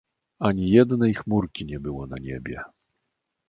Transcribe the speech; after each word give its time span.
"Ani 0.39 0.69
jednej 0.69 1.13
chmurki 1.13 1.65
nie 1.65 1.79
było 1.79 2.07
na 2.07 2.17
niebie." 2.17 2.61